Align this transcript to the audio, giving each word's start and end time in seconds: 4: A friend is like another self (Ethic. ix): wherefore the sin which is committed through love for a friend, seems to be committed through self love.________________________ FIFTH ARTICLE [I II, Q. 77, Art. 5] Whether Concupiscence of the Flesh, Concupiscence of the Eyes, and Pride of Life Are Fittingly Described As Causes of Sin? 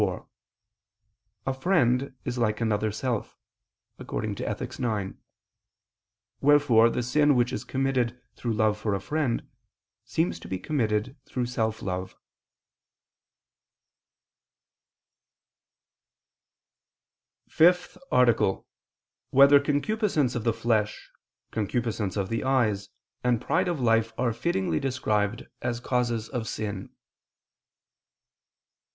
4: 0.01 0.27
A 1.45 1.53
friend 1.53 2.15
is 2.25 2.39
like 2.39 2.59
another 2.59 2.91
self 2.91 3.37
(Ethic. 3.99 4.59
ix): 4.71 4.79
wherefore 6.39 6.89
the 6.89 7.03
sin 7.03 7.35
which 7.35 7.53
is 7.53 7.63
committed 7.63 8.19
through 8.35 8.51
love 8.53 8.79
for 8.79 8.95
a 8.95 8.99
friend, 8.99 9.47
seems 10.03 10.39
to 10.39 10.47
be 10.47 10.57
committed 10.57 11.15
through 11.27 11.45
self 11.45 11.83
love.________________________ 11.83 12.17
FIFTH 17.51 17.95
ARTICLE 18.11 18.51
[I 18.55 18.57
II, 18.57 18.57
Q. 18.57 18.67
77, 19.29 19.29
Art. 19.29 19.35
5] 19.45 19.51
Whether 19.53 19.63
Concupiscence 19.63 20.33
of 20.35 20.43
the 20.43 20.53
Flesh, 20.59 21.11
Concupiscence 21.51 22.17
of 22.17 22.29
the 22.29 22.43
Eyes, 22.43 22.89
and 23.23 23.39
Pride 23.39 23.67
of 23.67 23.79
Life 23.79 24.13
Are 24.17 24.33
Fittingly 24.33 24.79
Described 24.79 25.45
As 25.61 25.79
Causes 25.79 26.27
of 26.27 26.47
Sin? 26.47 26.89